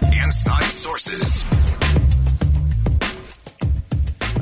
Inside 0.00 0.64
Sources. 0.64 1.44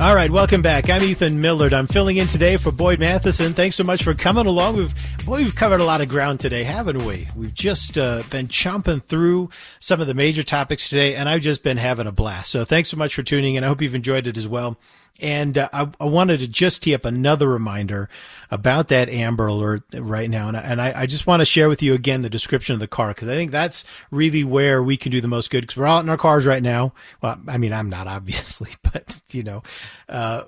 All 0.00 0.14
right, 0.14 0.30
welcome 0.30 0.62
back. 0.62 0.88
I'm 0.88 1.02
Ethan 1.02 1.40
Millard. 1.40 1.74
I'm 1.74 1.86
filling 1.86 2.16
in 2.16 2.26
today 2.26 2.56
for 2.56 2.72
Boyd 2.72 2.98
Matheson. 3.00 3.52
Thanks 3.52 3.76
so 3.76 3.84
much 3.84 4.02
for 4.02 4.14
coming 4.14 4.46
along. 4.46 4.76
We've 4.76 4.94
boy, 5.26 5.42
we've 5.42 5.54
covered 5.54 5.80
a 5.80 5.84
lot 5.84 6.00
of 6.00 6.08
ground 6.08 6.40
today, 6.40 6.64
haven't 6.64 7.04
we? 7.04 7.28
We've 7.36 7.52
just 7.52 7.98
uh, 7.98 8.22
been 8.30 8.48
chomping 8.48 9.04
through 9.04 9.50
some 9.78 10.00
of 10.00 10.06
the 10.06 10.14
major 10.14 10.42
topics 10.42 10.88
today, 10.88 11.16
and 11.16 11.28
I've 11.28 11.42
just 11.42 11.62
been 11.62 11.76
having 11.76 12.06
a 12.06 12.12
blast. 12.12 12.50
So 12.50 12.64
thanks 12.64 12.88
so 12.88 12.96
much 12.96 13.14
for 13.14 13.22
tuning 13.22 13.56
in. 13.56 13.64
I 13.64 13.66
hope 13.66 13.82
you've 13.82 13.94
enjoyed 13.94 14.26
it 14.26 14.38
as 14.38 14.48
well. 14.48 14.78
And 15.20 15.58
uh, 15.58 15.68
I, 15.72 15.88
I, 16.00 16.04
wanted 16.04 16.40
to 16.40 16.48
just 16.48 16.82
tee 16.82 16.94
up 16.94 17.04
another 17.04 17.48
reminder 17.48 18.08
about 18.50 18.88
that 18.88 19.08
Amber 19.08 19.46
Alert 19.46 19.82
right 19.94 20.28
now. 20.28 20.48
And, 20.48 20.56
I, 20.56 20.60
and 20.60 20.80
I, 20.80 21.02
I 21.02 21.06
just 21.06 21.26
want 21.26 21.40
to 21.40 21.44
share 21.44 21.68
with 21.68 21.82
you 21.82 21.94
again 21.94 22.22
the 22.22 22.30
description 22.30 22.74
of 22.74 22.80
the 22.80 22.88
car 22.88 23.08
because 23.08 23.28
I 23.28 23.34
think 23.34 23.50
that's 23.50 23.84
really 24.10 24.44
where 24.44 24.82
we 24.82 24.96
can 24.96 25.12
do 25.12 25.20
the 25.20 25.28
most 25.28 25.50
good 25.50 25.62
because 25.62 25.76
we're 25.76 25.86
out 25.86 26.02
in 26.02 26.08
our 26.08 26.16
cars 26.16 26.46
right 26.46 26.62
now. 26.62 26.92
Well, 27.22 27.38
I 27.48 27.58
mean, 27.58 27.72
I'm 27.72 27.88
not 27.88 28.06
obviously, 28.06 28.70
but 28.82 29.20
you 29.30 29.42
know, 29.42 29.62
uh, 30.08 30.44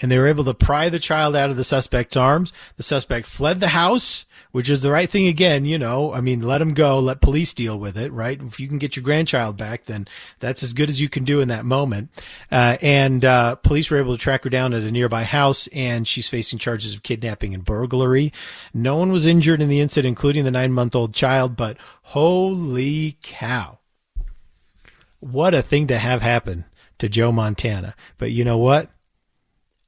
And 0.00 0.12
they 0.12 0.18
were 0.18 0.28
able 0.28 0.44
to 0.44 0.54
pry 0.54 0.90
the 0.90 1.00
child 1.00 1.34
out 1.34 1.50
of 1.50 1.56
the 1.56 1.64
suspect's 1.64 2.16
arms. 2.16 2.52
The 2.76 2.84
suspect 2.84 3.26
fled 3.26 3.58
the 3.58 3.66
house 3.66 4.26
which 4.52 4.70
is 4.70 4.82
the 4.82 4.90
right 4.90 5.10
thing 5.10 5.26
again, 5.26 5.64
you 5.64 5.78
know. 5.78 6.12
I 6.12 6.20
mean, 6.20 6.42
let 6.42 6.58
them 6.58 6.74
go, 6.74 6.98
let 6.98 7.20
police 7.20 7.52
deal 7.52 7.78
with 7.78 7.96
it, 7.98 8.12
right? 8.12 8.40
If 8.40 8.58
you 8.58 8.68
can 8.68 8.78
get 8.78 8.96
your 8.96 9.02
grandchild 9.02 9.56
back, 9.56 9.86
then 9.86 10.08
that's 10.40 10.62
as 10.62 10.72
good 10.72 10.88
as 10.88 11.00
you 11.00 11.08
can 11.08 11.24
do 11.24 11.40
in 11.40 11.48
that 11.48 11.64
moment. 11.64 12.10
Uh, 12.50 12.78
and 12.80 13.24
uh, 13.24 13.56
police 13.56 13.90
were 13.90 13.98
able 13.98 14.16
to 14.16 14.22
track 14.22 14.44
her 14.44 14.50
down 14.50 14.72
at 14.72 14.82
a 14.82 14.90
nearby 14.90 15.24
house, 15.24 15.66
and 15.68 16.08
she's 16.08 16.28
facing 16.28 16.58
charges 16.58 16.94
of 16.94 17.02
kidnapping 17.02 17.54
and 17.54 17.64
burglary. 17.64 18.32
No 18.72 18.96
one 18.96 19.12
was 19.12 19.26
injured 19.26 19.60
in 19.60 19.68
the 19.68 19.80
incident, 19.80 20.08
including 20.08 20.44
the 20.44 20.50
nine 20.50 20.72
month 20.72 20.94
old 20.94 21.14
child, 21.14 21.56
but 21.56 21.76
holy 22.02 23.18
cow. 23.22 23.77
What 25.20 25.54
a 25.54 25.62
thing 25.62 25.86
to 25.88 25.98
have 25.98 26.22
happen 26.22 26.64
to 26.98 27.08
Joe 27.08 27.32
Montana. 27.32 27.94
But 28.18 28.32
you 28.32 28.44
know 28.44 28.58
what? 28.58 28.90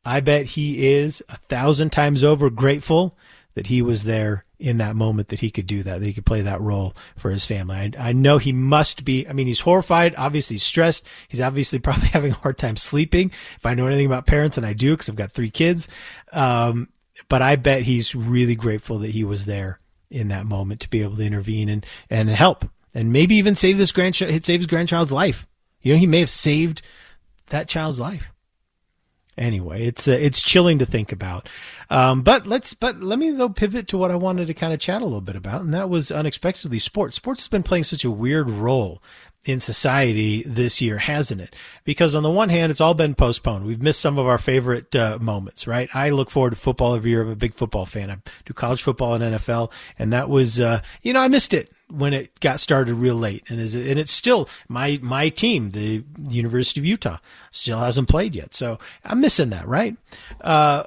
I 0.04 0.20
bet 0.20 0.46
he 0.46 0.88
is 0.88 1.22
a 1.28 1.36
thousand 1.36 1.90
times 1.90 2.24
over 2.24 2.50
grateful 2.50 3.16
that 3.54 3.66
he 3.66 3.82
was 3.82 4.04
there 4.04 4.44
in 4.58 4.78
that 4.78 4.94
moment 4.94 5.28
that 5.28 5.40
he 5.40 5.50
could 5.50 5.66
do 5.66 5.82
that, 5.82 6.00
that 6.00 6.06
he 6.06 6.12
could 6.12 6.26
play 6.26 6.42
that 6.42 6.60
role 6.60 6.94
for 7.16 7.30
his 7.30 7.46
family. 7.46 7.76
I, 7.76 7.92
I 7.98 8.12
know 8.12 8.38
he 8.38 8.52
must 8.52 9.04
be, 9.04 9.26
I 9.26 9.32
mean, 9.32 9.46
he's 9.46 9.60
horrified, 9.60 10.14
obviously 10.16 10.58
stressed. 10.58 11.04
He's 11.28 11.40
obviously 11.40 11.78
probably 11.80 12.08
having 12.08 12.32
a 12.32 12.36
hard 12.36 12.58
time 12.58 12.76
sleeping. 12.76 13.30
If 13.56 13.66
I 13.66 13.74
know 13.74 13.86
anything 13.86 14.06
about 14.06 14.26
parents, 14.26 14.56
and 14.56 14.66
I 14.66 14.72
do 14.72 14.92
because 14.92 15.08
I've 15.08 15.16
got 15.16 15.32
three 15.32 15.50
kids. 15.50 15.88
Um, 16.32 16.88
but 17.28 17.42
I 17.42 17.56
bet 17.56 17.82
he's 17.82 18.14
really 18.14 18.54
grateful 18.54 18.98
that 19.00 19.10
he 19.10 19.24
was 19.24 19.46
there 19.46 19.80
in 20.10 20.28
that 20.28 20.46
moment 20.46 20.80
to 20.80 20.90
be 20.90 21.02
able 21.02 21.16
to 21.16 21.24
intervene 21.24 21.68
and, 21.68 21.86
and 22.08 22.28
help 22.28 22.66
and 22.94 23.12
maybe 23.12 23.36
even 23.36 23.54
save 23.54 23.78
this 23.78 23.92
grandchild, 23.92 24.68
grandchild's 24.68 25.12
life. 25.12 25.46
You 25.80 25.94
know, 25.94 25.98
he 25.98 26.06
may 26.06 26.20
have 26.20 26.30
saved 26.30 26.82
that 27.48 27.68
child's 27.68 28.00
life 28.00 28.30
anyway, 29.40 29.86
it's 29.86 30.06
uh, 30.06 30.12
it's 30.12 30.42
chilling 30.42 30.78
to 30.78 30.86
think 30.86 31.10
about. 31.10 31.48
Um, 31.88 32.22
but 32.22 32.46
let's 32.46 32.74
but 32.74 33.00
let 33.00 33.18
me 33.18 33.30
though 33.32 33.48
pivot 33.48 33.88
to 33.88 33.98
what 33.98 34.10
I 34.10 34.16
wanted 34.16 34.46
to 34.46 34.54
kind 34.54 34.72
of 34.72 34.78
chat 34.78 35.02
a 35.02 35.04
little 35.04 35.20
bit 35.20 35.36
about, 35.36 35.62
and 35.62 35.74
that 35.74 35.90
was 35.90 36.12
unexpectedly 36.12 36.78
sports. 36.78 37.16
Sports 37.16 37.40
has 37.40 37.48
been 37.48 37.62
playing 37.62 37.84
such 37.84 38.04
a 38.04 38.10
weird 38.10 38.48
role 38.48 39.02
in 39.46 39.58
society 39.58 40.42
this 40.42 40.82
year, 40.82 40.98
hasn't 40.98 41.40
it? 41.40 41.56
Because 41.84 42.14
on 42.14 42.22
the 42.22 42.30
one 42.30 42.50
hand, 42.50 42.70
it's 42.70 42.80
all 42.80 42.92
been 42.92 43.14
postponed. 43.14 43.64
We've 43.64 43.80
missed 43.80 44.00
some 44.00 44.18
of 44.18 44.26
our 44.26 44.36
favorite 44.36 44.94
uh, 44.94 45.18
moments, 45.18 45.66
right? 45.66 45.88
I 45.94 46.10
look 46.10 46.28
forward 46.28 46.50
to 46.50 46.56
football 46.56 46.94
every 46.94 47.10
year. 47.10 47.22
I'm 47.22 47.30
a 47.30 47.36
big 47.36 47.54
football 47.54 47.86
fan. 47.86 48.10
I 48.10 48.18
do 48.44 48.52
college 48.52 48.82
football 48.82 49.14
and 49.14 49.36
NFL, 49.36 49.72
and 49.98 50.12
that 50.12 50.28
was, 50.28 50.60
uh, 50.60 50.82
you 51.00 51.14
know, 51.14 51.20
I 51.20 51.28
missed 51.28 51.54
it 51.54 51.72
when 51.90 52.12
it 52.12 52.38
got 52.40 52.60
started 52.60 52.94
real 52.94 53.14
late, 53.14 53.44
and 53.48 53.60
is 53.60 53.74
and 53.74 53.98
it's 53.98 54.12
still 54.12 54.48
my 54.68 54.98
my 55.02 55.28
team, 55.28 55.70
the 55.70 56.04
University 56.28 56.80
of 56.80 56.86
Utah, 56.86 57.18
still 57.50 57.78
hasn't 57.78 58.08
played 58.08 58.34
yet, 58.34 58.54
so 58.54 58.78
I'm 59.04 59.20
missing 59.20 59.50
that, 59.50 59.66
right? 59.66 59.96
Uh, 60.40 60.84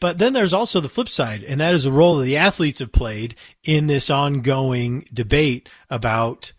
but 0.00 0.18
then 0.18 0.32
there's 0.32 0.52
also 0.52 0.80
the 0.80 0.88
flip 0.88 1.08
side, 1.08 1.42
and 1.44 1.60
that 1.60 1.72
is 1.72 1.84
the 1.84 1.92
role 1.92 2.18
that 2.18 2.24
the 2.24 2.36
athletes 2.36 2.80
have 2.80 2.92
played 2.92 3.34
in 3.62 3.86
this 3.86 4.10
ongoing 4.10 5.08
debate 5.12 5.68
about 5.88 6.52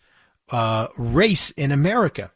uh, 0.49 0.87
race 0.97 1.51
in 1.51 1.71
America. 1.71 2.31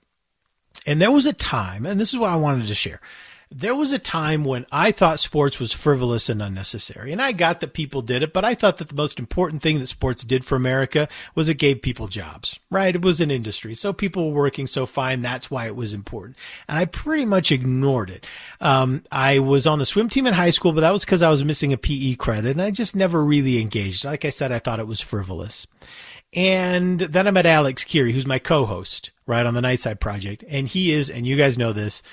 And 0.85 1.01
there 1.01 1.11
was 1.11 1.25
a 1.25 1.33
time, 1.33 1.85
and 1.85 1.99
this 1.99 2.13
is 2.13 2.19
what 2.19 2.29
I 2.29 2.35
wanted 2.35 2.67
to 2.67 2.75
share. 2.75 3.01
There 3.51 3.73
was 3.73 3.91
a 3.91 3.97
time 3.97 4.43
when 4.43 4.67
I 4.71 4.91
thought 4.91 5.19
sports 5.19 5.59
was 5.59 5.73
frivolous 5.73 6.29
and 6.29 6.39
unnecessary. 6.39 7.11
And 7.11 7.19
I 7.19 7.31
got 7.31 7.61
that 7.61 7.73
people 7.73 8.03
did 8.03 8.21
it, 8.21 8.31
but 8.31 8.45
I 8.45 8.53
thought 8.53 8.77
that 8.77 8.89
the 8.89 8.95
most 8.95 9.17
important 9.17 9.63
thing 9.63 9.79
that 9.79 9.87
sports 9.87 10.23
did 10.23 10.45
for 10.45 10.55
America 10.55 11.09
was 11.33 11.49
it 11.49 11.55
gave 11.55 11.81
people 11.81 12.07
jobs, 12.07 12.59
right? 12.69 12.93
It 12.93 13.01
was 13.01 13.21
an 13.21 13.31
industry. 13.31 13.73
So 13.73 13.91
people 13.91 14.29
were 14.29 14.43
working 14.43 14.67
so 14.67 14.85
fine. 14.85 15.23
That's 15.23 15.49
why 15.49 15.65
it 15.65 15.75
was 15.75 15.95
important. 15.95 16.37
And 16.67 16.77
I 16.77 16.85
pretty 16.85 17.25
much 17.25 17.51
ignored 17.51 18.11
it. 18.11 18.27
Um, 18.61 19.03
I 19.11 19.39
was 19.39 19.65
on 19.65 19.79
the 19.79 19.85
swim 19.85 20.09
team 20.09 20.27
in 20.27 20.33
high 20.33 20.51
school, 20.51 20.71
but 20.71 20.81
that 20.81 20.93
was 20.93 21.03
because 21.03 21.23
I 21.23 21.31
was 21.31 21.43
missing 21.43 21.73
a 21.73 21.77
PE 21.77 22.15
credit 22.15 22.51
and 22.51 22.61
I 22.61 22.69
just 22.69 22.95
never 22.95 23.25
really 23.25 23.59
engaged. 23.59 24.05
Like 24.05 24.25
I 24.25 24.29
said, 24.29 24.51
I 24.51 24.59
thought 24.59 24.79
it 24.79 24.87
was 24.87 25.01
frivolous. 25.01 25.65
And 26.33 26.99
then 26.99 27.27
I 27.27 27.31
met 27.31 27.47
Alex 27.47 27.83
Kirry, 27.83 28.11
who's 28.11 28.27
my 28.27 28.37
co-host, 28.37 29.09
right, 29.25 29.47
on 29.47 29.55
the 29.55 29.61
Nightside 29.61 29.99
Project. 29.99 30.43
And 30.47 30.67
he 30.67 30.91
is, 30.91 31.09
and 31.09 31.25
you 31.25 31.35
guys 31.35 31.57
know 31.57 31.73
this, 31.73 32.03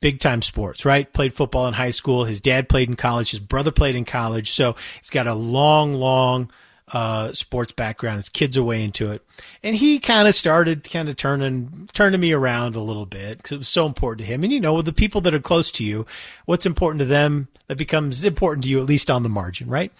big 0.00 0.18
time 0.18 0.42
sports, 0.42 0.84
right? 0.84 1.10
Played 1.12 1.34
football 1.34 1.66
in 1.66 1.74
high 1.74 1.90
school. 1.90 2.24
His 2.24 2.40
dad 2.40 2.68
played 2.68 2.88
in 2.88 2.96
college. 2.96 3.30
His 3.30 3.40
brother 3.40 3.70
played 3.70 3.94
in 3.94 4.04
college. 4.04 4.50
So 4.50 4.76
he's 5.00 5.10
got 5.10 5.26
a 5.26 5.34
long, 5.34 5.94
long, 5.94 6.50
uh, 6.92 7.32
sports 7.32 7.72
background. 7.72 8.16
His 8.16 8.28
kids 8.28 8.56
are 8.56 8.62
way 8.62 8.82
into 8.82 9.12
it. 9.12 9.24
And 9.62 9.76
he 9.76 9.98
kind 9.98 10.26
of 10.26 10.34
started 10.34 10.90
kind 10.90 11.08
of 11.08 11.16
turning, 11.16 11.88
turning 11.92 12.20
me 12.20 12.32
around 12.32 12.74
a 12.74 12.80
little 12.80 13.06
bit 13.06 13.38
because 13.38 13.52
it 13.52 13.58
was 13.58 13.68
so 13.68 13.86
important 13.86 14.20
to 14.20 14.32
him. 14.32 14.42
And 14.42 14.52
you 14.52 14.60
know, 14.60 14.82
the 14.82 14.92
people 14.92 15.20
that 15.22 15.34
are 15.34 15.40
close 15.40 15.70
to 15.72 15.84
you, 15.84 16.06
what's 16.46 16.66
important 16.66 16.98
to 17.00 17.04
them 17.04 17.48
that 17.68 17.76
becomes 17.76 18.24
important 18.24 18.64
to 18.64 18.70
you, 18.70 18.80
at 18.80 18.86
least 18.86 19.10
on 19.10 19.22
the 19.22 19.28
margin, 19.28 19.68
right? 19.68 19.92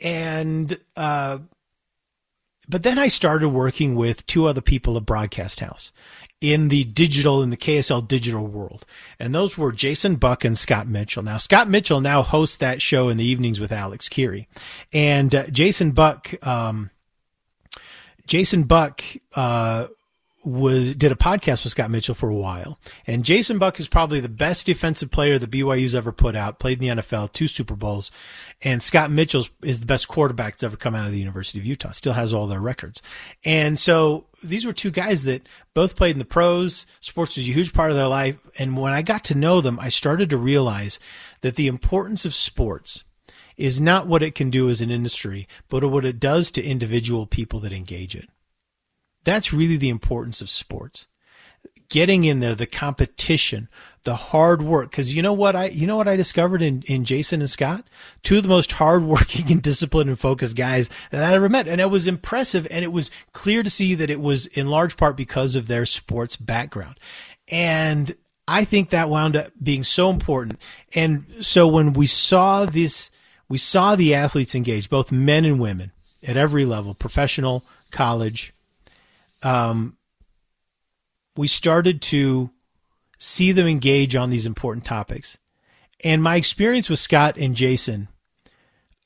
And, 0.00 0.78
uh, 0.96 1.38
but 2.68 2.82
then 2.82 2.98
I 2.98 3.08
started 3.08 3.48
working 3.48 3.94
with 3.94 4.26
two 4.26 4.46
other 4.46 4.60
people 4.60 4.96
at 4.96 5.06
Broadcast 5.06 5.60
House 5.60 5.92
in 6.40 6.68
the 6.68 6.84
digital 6.84 7.42
in 7.42 7.50
the 7.50 7.56
KSL 7.56 8.06
digital 8.06 8.46
world. 8.46 8.86
And 9.18 9.34
those 9.34 9.58
were 9.58 9.72
Jason 9.72 10.16
Buck 10.16 10.44
and 10.44 10.56
Scott 10.56 10.86
Mitchell. 10.86 11.22
Now 11.22 11.36
Scott 11.38 11.68
Mitchell 11.68 12.00
now 12.00 12.22
hosts 12.22 12.58
that 12.58 12.80
show 12.80 13.08
in 13.08 13.16
the 13.16 13.24
evenings 13.24 13.58
with 13.58 13.72
Alex 13.72 14.08
Kirry. 14.08 14.48
And 14.92 15.34
uh, 15.34 15.46
Jason 15.48 15.92
Buck 15.92 16.34
um, 16.46 16.90
Jason 18.26 18.64
Buck 18.64 19.02
uh, 19.34 19.88
was 20.48 20.94
did 20.94 21.12
a 21.12 21.16
podcast 21.16 21.62
with 21.62 21.72
Scott 21.72 21.90
Mitchell 21.90 22.14
for 22.14 22.28
a 22.28 22.34
while. 22.34 22.78
And 23.06 23.24
Jason 23.24 23.58
Buck 23.58 23.78
is 23.78 23.86
probably 23.86 24.20
the 24.20 24.28
best 24.28 24.66
defensive 24.66 25.10
player 25.10 25.38
that 25.38 25.50
BYU's 25.50 25.94
ever 25.94 26.10
put 26.10 26.34
out, 26.34 26.58
played 26.58 26.82
in 26.82 26.96
the 26.96 27.02
NFL, 27.02 27.32
two 27.32 27.48
Super 27.48 27.76
Bowls. 27.76 28.10
And 28.62 28.82
Scott 28.82 29.10
Mitchell 29.10 29.46
is 29.62 29.80
the 29.80 29.86
best 29.86 30.08
quarterback 30.08 30.54
that's 30.54 30.62
ever 30.62 30.76
come 30.76 30.94
out 30.94 31.06
of 31.06 31.12
the 31.12 31.18
University 31.18 31.58
of 31.58 31.66
Utah, 31.66 31.90
still 31.90 32.14
has 32.14 32.32
all 32.32 32.46
their 32.46 32.60
records. 32.60 33.02
And 33.44 33.78
so 33.78 34.26
these 34.42 34.64
were 34.64 34.72
two 34.72 34.90
guys 34.90 35.24
that 35.24 35.46
both 35.74 35.96
played 35.96 36.12
in 36.12 36.18
the 36.18 36.24
pros. 36.24 36.86
Sports 37.00 37.36
was 37.36 37.46
a 37.46 37.52
huge 37.52 37.72
part 37.72 37.90
of 37.90 37.96
their 37.96 38.08
life. 38.08 38.36
And 38.58 38.76
when 38.76 38.92
I 38.92 39.02
got 39.02 39.24
to 39.24 39.34
know 39.34 39.60
them, 39.60 39.78
I 39.78 39.90
started 39.90 40.30
to 40.30 40.36
realize 40.36 40.98
that 41.42 41.56
the 41.56 41.66
importance 41.66 42.24
of 42.24 42.34
sports 42.34 43.04
is 43.56 43.80
not 43.80 44.06
what 44.06 44.22
it 44.22 44.34
can 44.34 44.50
do 44.50 44.70
as 44.70 44.80
an 44.80 44.90
industry, 44.90 45.46
but 45.68 45.84
what 45.84 46.04
it 46.04 46.20
does 46.20 46.50
to 46.52 46.62
individual 46.62 47.26
people 47.26 47.60
that 47.60 47.72
engage 47.72 48.14
it. 48.14 48.28
That's 49.28 49.52
really 49.52 49.76
the 49.76 49.90
importance 49.90 50.40
of 50.40 50.48
sports. 50.48 51.06
Getting 51.90 52.24
in 52.24 52.40
there, 52.40 52.54
the 52.54 52.66
competition, 52.66 53.68
the 54.04 54.14
hard 54.14 54.62
work. 54.62 54.90
Cause 54.90 55.10
you 55.10 55.20
know 55.20 55.34
what 55.34 55.54
I, 55.54 55.66
you 55.68 55.86
know 55.86 55.96
what 55.96 56.08
I 56.08 56.16
discovered 56.16 56.62
in, 56.62 56.82
in 56.86 57.04
Jason 57.04 57.40
and 57.40 57.50
Scott? 57.50 57.84
Two 58.22 58.38
of 58.38 58.42
the 58.42 58.48
most 58.48 58.72
hardworking 58.80 59.52
and 59.52 59.60
disciplined 59.60 60.08
and 60.08 60.18
focused 60.18 60.56
guys 60.56 60.88
that 61.10 61.22
I 61.22 61.34
ever 61.34 61.50
met. 61.50 61.68
And 61.68 61.78
it 61.78 61.90
was 61.90 62.06
impressive. 62.06 62.66
And 62.70 62.84
it 62.84 62.92
was 62.92 63.10
clear 63.32 63.62
to 63.62 63.68
see 63.68 63.94
that 63.96 64.08
it 64.08 64.20
was 64.20 64.46
in 64.46 64.68
large 64.68 64.96
part 64.96 65.14
because 65.14 65.56
of 65.56 65.66
their 65.68 65.84
sports 65.84 66.36
background. 66.36 66.98
And 67.48 68.14
I 68.46 68.64
think 68.64 68.88
that 68.90 69.10
wound 69.10 69.36
up 69.36 69.52
being 69.62 69.82
so 69.82 70.08
important. 70.08 70.58
And 70.94 71.26
so 71.40 71.68
when 71.68 71.92
we 71.92 72.06
saw 72.06 72.64
this, 72.64 73.10
we 73.46 73.58
saw 73.58 73.94
the 73.94 74.14
athletes 74.14 74.54
engage, 74.54 74.88
both 74.88 75.12
men 75.12 75.44
and 75.44 75.60
women 75.60 75.92
at 76.22 76.38
every 76.38 76.64
level, 76.64 76.94
professional, 76.94 77.64
college, 77.90 78.54
um, 79.42 79.96
we 81.36 81.48
started 81.48 82.02
to 82.02 82.50
see 83.18 83.52
them 83.52 83.66
engage 83.66 84.14
on 84.16 84.30
these 84.30 84.46
important 84.46 84.84
topics. 84.84 85.38
And 86.04 86.22
my 86.22 86.36
experience 86.36 86.88
with 86.88 87.00
Scott 87.00 87.36
and 87.36 87.54
Jason 87.54 88.08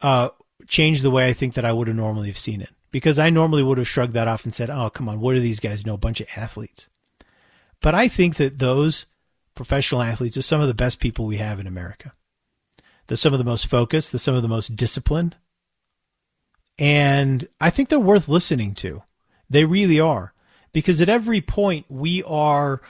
uh, 0.01 0.31
changed 0.67 1.03
the 1.03 1.11
way 1.11 1.29
I 1.29 1.33
think 1.33 1.55
that 1.55 1.65
I 1.65 1.73
would 1.73 1.89
have 1.89 1.97
normally 1.97 2.29
have 2.29 2.39
seen 2.39 2.61
it. 2.61 2.71
Because 2.91 3.19
I 3.19 3.31
normally 3.31 3.63
would 3.63 3.79
have 3.79 3.89
shrugged 3.89 4.13
that 4.15 4.29
off 4.29 4.45
and 4.45 4.55
said, 4.55 4.69
oh, 4.69 4.91
come 4.91 5.09
on, 5.09 5.21
what 5.21 5.33
do 5.33 5.41
these 5.41 5.61
guys 5.61 5.87
know? 5.87 5.95
A 5.95 5.99
bunch 5.99 6.21
of 6.21 6.29
athletes. 6.37 6.89
But 7.81 7.95
I 7.95 8.07
think 8.07 8.37
that 8.37 8.59
those 8.59 9.07
professional 9.55 10.03
athletes 10.03 10.37
are 10.37 10.43
some 10.43 10.61
of 10.61 10.69
the 10.69 10.75
best 10.75 11.01
people 11.01 11.25
we 11.25 11.39
have 11.39 11.59
in 11.59 11.67
America. 11.67 12.13
They're 13.07 13.17
some 13.17 13.33
of 13.33 13.39
the 13.39 13.45
most 13.45 13.67
focused, 13.67 14.13
they're 14.13 14.19
some 14.19 14.35
of 14.35 14.43
the 14.43 14.49
most 14.49 14.77
disciplined. 14.77 15.37
And 16.79 17.49
I 17.61 17.71
think 17.71 17.89
they're 17.89 17.99
worth 17.99 18.29
listening 18.29 18.75
to. 18.77 19.03
They 19.53 19.65
really 19.65 20.01
are. 20.01 20.33
Because 20.73 21.01
at 21.01 21.09
every 21.09 21.41
point, 21.41 21.87
we 21.89 22.23
are, 22.25 22.81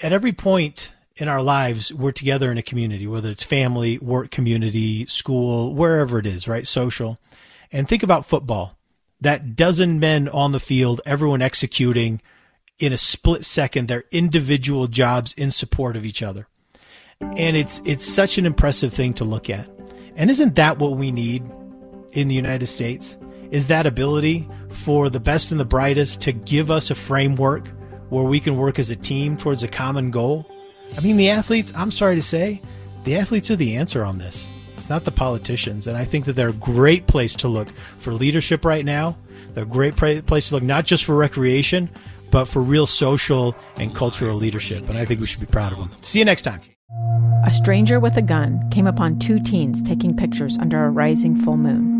at 0.00 0.12
every 0.12 0.32
point 0.32 0.92
in 1.16 1.28
our 1.28 1.42
lives, 1.42 1.92
we're 1.92 2.12
together 2.12 2.50
in 2.50 2.58
a 2.58 2.62
community, 2.62 3.06
whether 3.06 3.30
it's 3.30 3.42
family, 3.42 3.98
work 3.98 4.30
community, 4.30 5.04
school, 5.06 5.74
wherever 5.74 6.18
it 6.18 6.26
is, 6.26 6.46
right? 6.46 6.66
Social. 6.66 7.18
And 7.72 7.88
think 7.88 8.02
about 8.02 8.24
football. 8.24 8.76
That 9.20 9.56
dozen 9.56 9.98
men 9.98 10.28
on 10.28 10.52
the 10.52 10.60
field, 10.60 11.00
everyone 11.04 11.42
executing 11.42 12.22
in 12.78 12.92
a 12.92 12.96
split 12.96 13.44
second 13.44 13.88
their 13.88 14.04
individual 14.10 14.86
jobs 14.86 15.34
in 15.34 15.50
support 15.50 15.96
of 15.96 16.06
each 16.06 16.22
other. 16.22 16.46
And 17.36 17.54
it's 17.56 17.82
it's 17.84 18.06
such 18.06 18.38
an 18.38 18.46
impressive 18.46 18.94
thing 18.94 19.12
to 19.14 19.24
look 19.24 19.50
at. 19.50 19.68
And 20.16 20.30
isn't 20.30 20.54
that 20.54 20.78
what 20.78 20.96
we 20.96 21.12
need 21.12 21.42
in 22.12 22.28
the 22.28 22.34
United 22.34 22.66
States? 22.66 23.18
Is 23.50 23.66
that 23.66 23.86
ability 23.86 24.48
for 24.70 25.10
the 25.10 25.20
best 25.20 25.50
and 25.50 25.60
the 25.60 25.64
brightest 25.64 26.20
to 26.22 26.32
give 26.32 26.70
us 26.70 26.90
a 26.90 26.94
framework 26.94 27.68
where 28.08 28.24
we 28.24 28.40
can 28.40 28.56
work 28.56 28.78
as 28.78 28.90
a 28.90 28.96
team 28.96 29.36
towards 29.36 29.62
a 29.62 29.68
common 29.68 30.10
goal. 30.10 30.46
I 30.96 31.00
mean, 31.00 31.16
the 31.16 31.30
athletes, 31.30 31.72
I'm 31.76 31.90
sorry 31.90 32.16
to 32.16 32.22
say, 32.22 32.60
the 33.04 33.16
athletes 33.16 33.50
are 33.50 33.56
the 33.56 33.76
answer 33.76 34.04
on 34.04 34.18
this. 34.18 34.48
It's 34.76 34.88
not 34.88 35.04
the 35.04 35.12
politicians. 35.12 35.86
And 35.86 35.96
I 35.96 36.04
think 36.04 36.24
that 36.24 36.34
they're 36.34 36.48
a 36.48 36.54
great 36.54 37.06
place 37.06 37.34
to 37.36 37.48
look 37.48 37.68
for 37.98 38.12
leadership 38.12 38.64
right 38.64 38.84
now. 38.84 39.16
They're 39.54 39.64
a 39.64 39.66
great 39.66 39.96
place 39.96 40.48
to 40.48 40.54
look 40.54 40.62
not 40.62 40.86
just 40.86 41.04
for 41.04 41.14
recreation, 41.14 41.90
but 42.30 42.46
for 42.46 42.62
real 42.62 42.86
social 42.86 43.54
and 43.76 43.94
cultural 43.94 44.36
leadership. 44.36 44.88
And 44.88 44.96
I 44.96 45.04
think 45.04 45.20
we 45.20 45.26
should 45.26 45.40
be 45.40 45.46
proud 45.46 45.72
of 45.72 45.78
them. 45.78 45.90
See 46.00 46.18
you 46.18 46.24
next 46.24 46.42
time. 46.42 46.60
A 47.44 47.50
stranger 47.50 47.98
with 48.00 48.16
a 48.16 48.22
gun 48.22 48.68
came 48.70 48.86
upon 48.86 49.18
two 49.18 49.40
teens 49.40 49.82
taking 49.82 50.16
pictures 50.16 50.56
under 50.58 50.84
a 50.84 50.90
rising 50.90 51.36
full 51.42 51.56
moon. 51.56 51.99